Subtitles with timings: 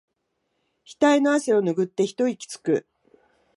[0.83, 2.87] ひたいの汗をぬぐって一息つく